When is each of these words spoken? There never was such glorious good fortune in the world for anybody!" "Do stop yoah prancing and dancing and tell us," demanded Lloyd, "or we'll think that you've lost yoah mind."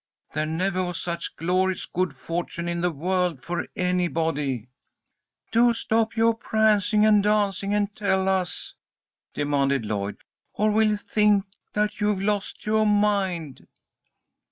There 0.33 0.47
never 0.47 0.83
was 0.85 0.99
such 0.99 1.35
glorious 1.35 1.85
good 1.85 2.17
fortune 2.17 2.67
in 2.67 2.81
the 2.81 2.89
world 2.89 3.43
for 3.43 3.67
anybody!" 3.75 4.67
"Do 5.51 5.75
stop 5.75 6.15
yoah 6.17 6.33
prancing 6.33 7.05
and 7.05 7.21
dancing 7.21 7.75
and 7.75 7.95
tell 7.95 8.27
us," 8.27 8.73
demanded 9.35 9.85
Lloyd, 9.85 10.17
"or 10.55 10.71
we'll 10.71 10.97
think 10.97 11.45
that 11.73 12.01
you've 12.01 12.19
lost 12.19 12.65
yoah 12.65 12.83
mind." 12.83 13.67